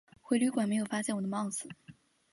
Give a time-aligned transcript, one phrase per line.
[0.23, 1.69] 回旅馆没有发现我的帽子